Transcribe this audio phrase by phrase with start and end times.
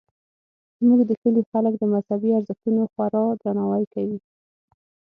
[0.77, 4.19] زموږ د کلي خلک د مذهبي ارزښتونو خورا درناوی کوي